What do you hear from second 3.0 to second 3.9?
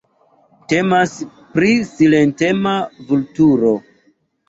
vulturo.